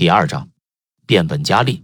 [0.00, 0.48] 第二章，
[1.04, 1.82] 变本加厉。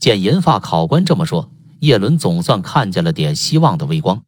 [0.00, 4.24] 见银发考官这么说，叶伦总算看见了点希望的微光。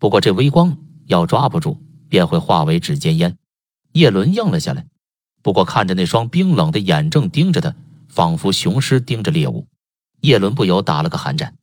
[0.00, 0.76] 不过这微光
[1.06, 3.36] 要抓不住，便会化为指尖烟。
[3.92, 4.86] 叶伦应了下来。
[5.40, 7.72] 不过看着那双冰冷的眼正盯着他，
[8.08, 9.68] 仿佛雄狮盯着猎物，
[10.22, 11.54] 叶伦不由打了个寒战。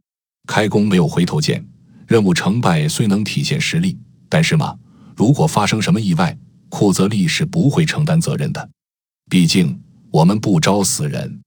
[0.48, 1.68] 开弓没有回头箭，
[2.08, 4.00] 任务成败虽能体现实力，
[4.30, 4.78] 但是嘛，
[5.18, 6.38] 如果发生什么意外。
[6.72, 8.70] 库泽利是不会承担责任的，
[9.30, 11.42] 毕竟我们不招死人。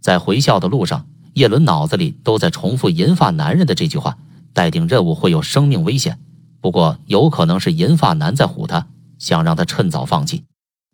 [0.00, 4.16] 在回校的路上，叶伦脑子里都在重复银发男人的这句话：
[4.54, 6.18] 待定任务会有生命危险。
[6.60, 8.88] 不过有可能是银发男在唬他，
[9.18, 10.44] 想让他趁早放弃。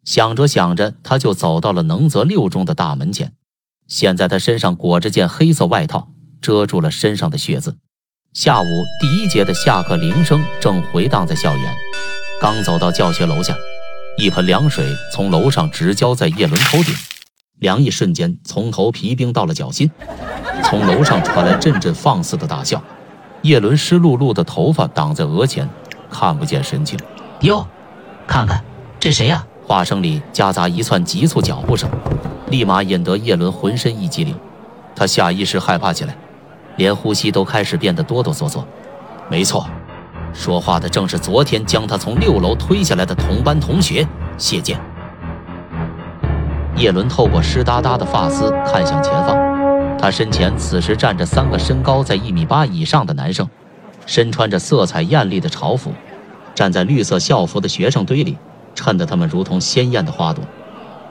[0.05, 3.33] 想着想着，他就走到了能泽六中的大门前。
[3.87, 6.11] 现在他身上裹着件黑色外套，
[6.41, 7.77] 遮住了身上的血渍。
[8.33, 8.67] 下午
[9.01, 11.77] 第一节的下课铃声正回荡在校园。
[12.41, 13.57] 刚走到教学楼下，
[14.21, 16.93] 一盆凉水从楼上直浇在叶伦头顶，
[17.61, 19.89] 凉意瞬间从头皮冰到了脚心。
[20.65, 22.83] 从楼上传来阵阵放肆的大笑，
[23.43, 25.69] 叶伦湿漉漉的头发挡在额前，
[26.11, 26.99] 看不见神情。
[27.43, 27.65] 哟，
[28.27, 28.61] 看看
[28.99, 29.47] 这谁呀？
[29.65, 31.89] 话声里夹杂一串急促脚步声，
[32.51, 34.37] 立马引得叶伦浑身一激灵，
[34.97, 36.17] 他下意识害怕起来，
[36.77, 38.65] 连呼吸都开始变得哆哆嗦嗦。
[39.31, 39.65] 没错。
[40.39, 44.07] 说话的正是昨天将他从六楼推下来的同班同学
[44.39, 44.81] 谢剑。
[46.77, 49.37] 叶伦透过湿哒哒的发丝看向前方，
[49.99, 53.51] 他身前此时站着三个身高在一米八以上的男生，
[54.07, 55.91] 身穿着色彩艳丽的朝服，
[56.55, 58.39] 站在绿色校服的学生堆里，
[58.77, 60.45] 衬得他们如同鲜艳的花朵。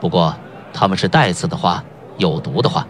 [0.00, 0.34] 不过
[0.72, 1.84] 他们是带刺的花，
[2.16, 2.86] 有毒的花。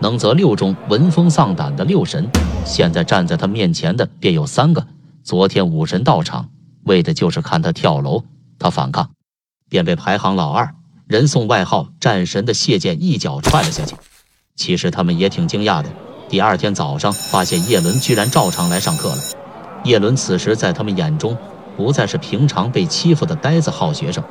[0.00, 2.28] 能泽六中闻风丧胆的六神，
[2.66, 4.86] 现在站在他面前的便有三个。
[5.22, 6.48] 昨天武神到场，
[6.84, 8.24] 为的就是看他跳楼。
[8.58, 9.10] 他反抗，
[9.68, 10.74] 便被排行老二、
[11.06, 13.96] 人送外号“战神”的谢剑一脚踹了下去。
[14.54, 15.88] 其实他们也挺惊讶的。
[16.28, 19.18] 第二天早上，发现叶伦居然照常来上课了。
[19.84, 21.36] 叶伦此时在他们眼中，
[21.76, 24.22] 不再是平常被欺负的呆子好学生，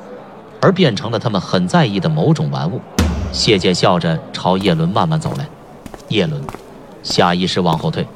[0.62, 2.80] 而变成了他们很在意的某种玩物。
[3.31, 5.50] 谢剑笑着朝叶伦慢慢走来，
[6.09, 6.44] 叶伦
[7.02, 8.08] 下意识往后退，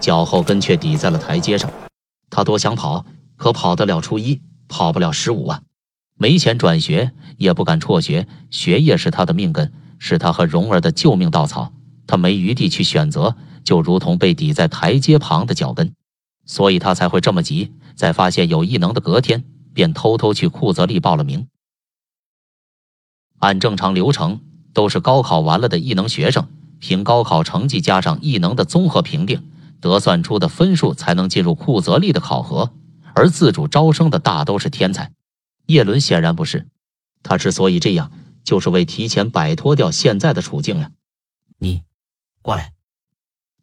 [0.00, 1.70] 脚后跟却抵在了台阶上。
[2.34, 3.04] 他多想跑，
[3.36, 5.60] 可跑得了初一，跑不了十五啊！
[6.16, 11.74] 没钱转学，也不敢辍学，学业是他的命根，是他和蓉儿的救命稻草。
[12.06, 15.92] 他没余地去选择，就如同被抵在台阶旁的脚跟，
[16.46, 17.70] 所以他才会这么急。
[17.94, 19.44] 在发现有异能的隔天，
[19.74, 21.46] 便偷偷去库泽利报了名。
[23.40, 24.40] 按正常流程，
[24.72, 26.48] 都是高考完了的异能学生，
[26.78, 29.44] 凭高考成绩加上异能的综合评定。
[29.82, 32.72] 得算出的分数才能进入库泽利的考核，
[33.14, 35.12] 而自主招生的大都是天才。
[35.66, 36.68] 叶伦显然不是，
[37.22, 38.12] 他之所以这样，
[38.44, 40.92] 就是为提前摆脱掉现在的处境呀。
[41.58, 41.82] 你，
[42.40, 42.72] 过来。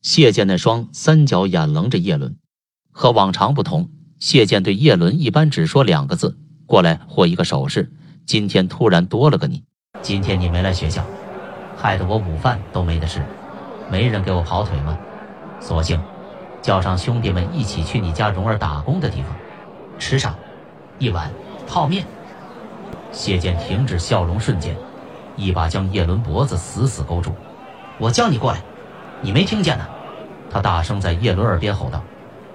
[0.01, 2.35] 谢剑那双三角眼棱着叶伦，
[2.91, 7.91] 和往常不同，谢剑对叶伦一般只说两个字：过来或一个手势。
[8.25, 9.63] 今天突然多了个你，
[10.01, 11.05] 今天你没来学校，
[11.77, 13.25] 害得我午饭都没得吃，
[13.89, 14.97] 没人给我跑腿吗？
[15.59, 16.01] 索性
[16.61, 19.35] 叫上兄弟们一起去你家蓉儿打工的地方，
[19.97, 20.35] 吃上
[20.97, 21.31] 一碗
[21.67, 22.05] 泡面。
[23.11, 24.75] 谢剑停止笑容瞬间，
[25.35, 27.33] 一把将叶伦脖子死死勾住。
[27.97, 28.61] 我叫你过来，
[29.21, 29.85] 你没听见呢？
[30.51, 32.01] 他大声在叶伦耳边吼道。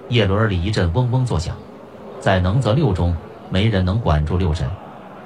[0.09, 1.55] 叶伦耳里一阵嗡嗡作响。
[2.19, 3.15] 在能泽六中，
[3.49, 4.67] 没人能管住六神，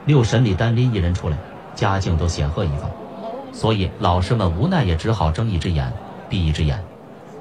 [0.06, 1.38] 六神里单拎一人出来，
[1.76, 2.90] 家境都显赫一方，
[3.54, 5.94] 所以老师们无奈也只好睁一只眼
[6.28, 6.84] 闭一只眼。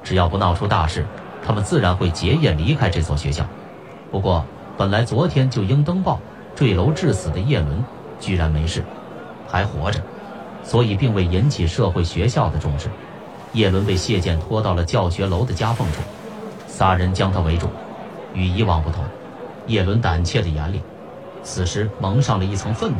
[0.03, 1.05] 只要不闹出大事，
[1.45, 3.45] 他们自然会结业离开这所学校。
[4.11, 4.45] 不过，
[4.77, 6.19] 本来昨天就应登报
[6.55, 7.83] 坠楼致死的叶伦，
[8.19, 8.83] 居然没事，
[9.47, 10.01] 还活着，
[10.63, 12.89] 所以并未引起社会学校的重视。
[13.53, 16.01] 叶伦被谢剑拖到了教学楼的夹缝处，
[16.67, 17.67] 仨人将他围住。
[18.33, 19.03] 与以往不同，
[19.67, 20.81] 叶伦胆怯的眼里，
[21.41, 22.97] 此时蒙上了一层愤怒。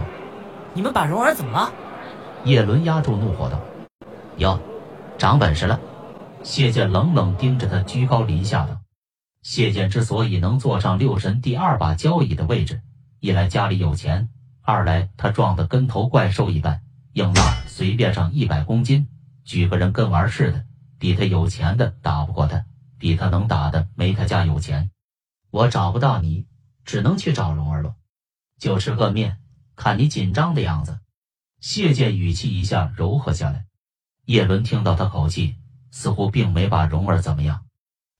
[0.73, 1.71] 你们把蓉儿怎么了？
[2.43, 3.59] 叶伦压住怒火道
[4.37, 4.59] ：“哟，
[5.17, 5.79] 长本事了。”
[6.43, 8.79] 谢剑冷冷盯着他，居高临下的。
[9.41, 12.81] 谢剑之所以能坐上六神第二把交椅的位置，
[13.19, 14.29] 一来家里有钱，
[14.61, 16.81] 二来他壮得跟头怪兽一般，
[17.13, 19.07] 硬拉随便上一百公斤，
[19.43, 20.65] 举个人跟玩似的。
[20.97, 22.65] 比他有钱的打不过他，
[22.97, 24.91] 比他能打的没他家有钱。
[25.49, 26.45] 我找不到你，
[26.83, 27.95] 只能去找龙儿了。
[28.59, 29.37] 就吃个面，
[29.77, 30.99] 看你紧张的样子。
[31.61, 33.65] 谢剑语气一下柔和下来。
[34.25, 35.55] 叶伦听到他口气。
[35.91, 37.65] 似乎并没把蓉儿怎么样。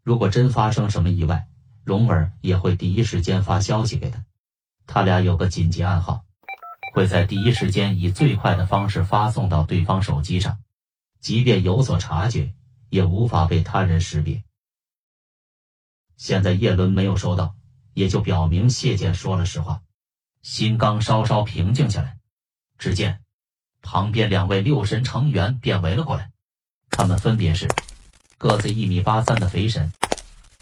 [0.03, 1.47] 如果真发生什么意外，
[1.83, 4.25] 蓉儿也会第一时间发消息给他。
[4.87, 6.25] 他俩有个紧急暗号。
[6.91, 10.57] 会在第一时间以最快的方式发送到对方手机上，
[11.19, 12.55] 即便有所察觉，
[12.89, 14.43] 也无法被他人识别。
[16.17, 17.55] 现在叶伦没有收到，
[17.93, 19.83] 也就表明谢剑说了实话。
[20.41, 22.17] 心刚稍稍平静下来，
[22.79, 23.21] 只见
[23.83, 26.31] 旁边两位六神成员便围了过来，
[26.99, 27.65] 他们分别是
[28.37, 29.89] 个子一米八三的肥神。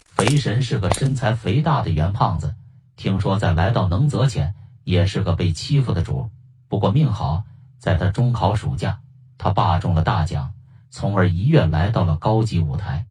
[0.06, 2.54] 肥神是个身材肥大的圆胖子，
[2.94, 4.54] 听说在来到能泽前
[4.84, 6.30] 也是个被欺负的主。
[6.68, 7.42] 不过命好，
[7.80, 9.00] 在他中考暑假，
[9.36, 10.54] 他爸中了大奖，
[10.90, 13.06] 从而一跃来到了高级舞台。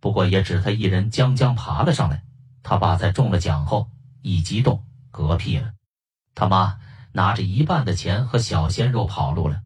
[0.00, 2.22] 不过也只他一人将将爬了上来。
[2.62, 3.90] 他爸在中了奖后
[4.22, 4.82] 一激动，
[5.12, 5.74] 嗝屁了。
[6.34, 6.78] 他妈
[7.12, 9.60] 拿着一半的钱和小鲜肉跑路了，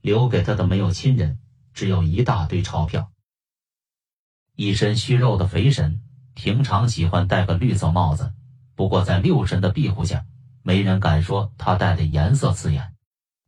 [0.00, 1.38] 留给他的没有亲人，
[1.80, 3.10] 只有一大堆钞票。
[4.54, 6.02] 一身虚肉的肥神。
[6.34, 8.34] 平常喜欢戴个绿色帽子，
[8.74, 10.26] 不过在六神的庇护下，
[10.62, 12.92] 没人敢说他戴的颜色刺眼。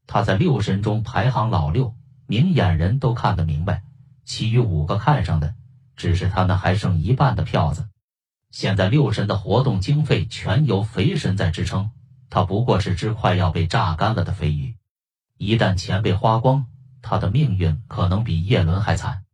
[0.06, 1.94] 他在六神中排行老六，
[2.26, 3.82] 明眼人都看得明白。
[4.24, 5.54] 其余五个看上的，
[5.94, 7.86] 只是他那还剩一半的票子。
[8.50, 11.90] 现在六神的活动经费全由肥神在支撑，
[12.30, 14.74] 他不过是只快要被榨干了的肥鱼。
[15.36, 16.66] 一旦钱被花光，
[17.02, 19.24] 他的命运可能比叶伦还惨。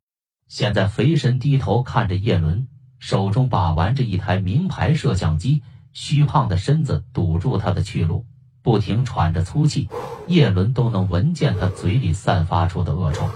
[0.48, 2.66] 现在肥神低头看着叶伦。
[3.00, 5.62] 手中把玩着一台名牌摄像机，
[5.92, 8.26] 虚胖的身子堵住他的去路，
[8.60, 9.88] 不停喘着粗气。
[10.26, 13.30] 叶伦都能闻见他嘴里散发出的恶臭。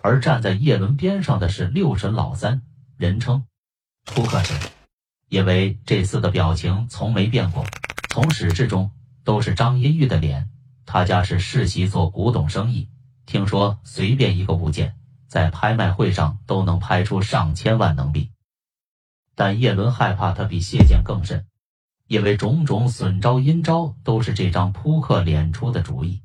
[0.00, 2.62] 而站在叶伦边上的是六神老三，
[2.96, 3.46] 人称
[4.04, 4.56] 扑克神，
[5.28, 7.64] 因为这厮的表情从没变过，
[8.10, 8.92] 从始至终
[9.24, 10.50] 都是张一玉的脸。
[10.86, 12.88] 他家是世袭做古董生意，
[13.26, 14.96] 听说随便一个物件
[15.28, 18.30] 在拍卖会上都能拍出上千万能币。
[19.34, 21.46] 但叶伦害怕他比谢剑更甚，
[22.06, 26.22] 因为种种损招阴招都是这张扑克脸出的主意。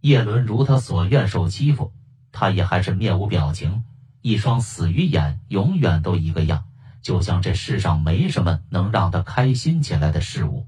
[0.00, 1.92] 叶伦如他所愿受欺负，
[2.32, 3.84] 他也还是面无表情，
[4.22, 6.64] 一双死鱼眼永远都一个样，
[7.02, 10.66] 就像这世上没什么能让他开心起来的事物。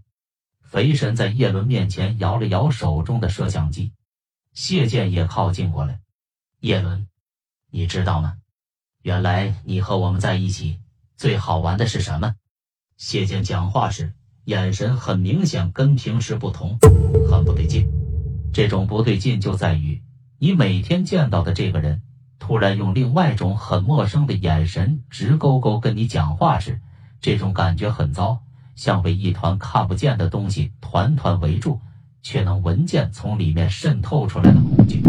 [0.61, 3.93] 肥神在叶伦面前摇了摇手中的摄像机，
[4.55, 6.01] 谢剑也靠近过来。
[6.61, 7.07] 叶伦，
[7.71, 8.37] 你知道吗？
[9.03, 10.79] 原来你和我们在一起。
[11.17, 12.35] 最好玩的是什么？
[12.97, 14.13] 谢剑讲话时，
[14.45, 16.79] 眼神很明显跟平时不同，
[17.31, 17.89] 很不对劲。
[18.53, 20.03] 这种不对劲就在于，
[20.39, 22.03] 你每天见到的这个人，
[22.39, 26.81] 突然用另外一种很陌生的眼神直勾勾跟你讲话时，
[27.21, 28.43] 这种感觉很糟，
[28.75, 31.81] 像被一团看不见的东西团团围住，
[32.23, 35.03] 却能闻见从里面渗透出来的恐惧。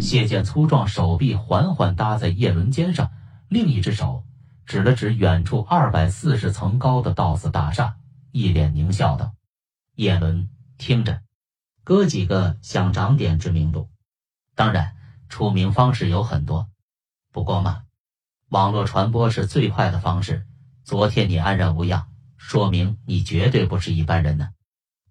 [0.00, 3.10] 谢剑粗壮手臂缓缓搭在叶伦肩上，
[3.48, 4.24] 另一只手。
[4.64, 7.96] 指了指远处二百四十层高的道寺大厦，
[8.30, 9.34] 一脸狞笑道
[9.96, 11.20] ：“叶伦，听着，
[11.82, 13.90] 哥几个想长点知名度，
[14.54, 14.94] 当然
[15.28, 16.68] 出名方式有很多，
[17.32, 17.82] 不过嘛，
[18.50, 20.46] 网络传播是最快的方式。
[20.84, 22.06] 昨天你安然无恙，
[22.36, 24.50] 说明你绝对不是一般人呢。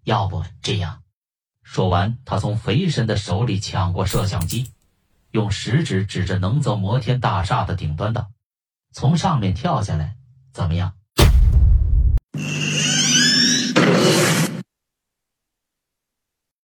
[0.02, 1.01] 要不这样？”
[1.62, 4.70] 说完，他从肥神的手里抢过摄像机，
[5.30, 8.30] 用食指指着能泽摩天大厦的顶端道。
[8.92, 10.16] 从上面跳下来，
[10.52, 10.94] 怎么样？